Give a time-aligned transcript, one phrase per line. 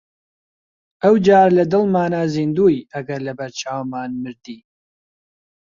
[1.03, 4.59] ئەو جار لە دڵمانا زیندووی ئەگەر لەبەر چاومان مردی!